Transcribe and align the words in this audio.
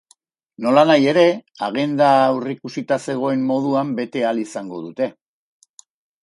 Nolanahi 0.65 1.03
ere, 1.11 1.25
agenda 1.67 2.07
aurrikusita 2.21 2.99
zegoen 3.05 3.45
moduan 3.51 3.93
bete 4.01 4.25
ahal 4.31 4.41
izango 4.47 4.81
dute. 4.89 5.11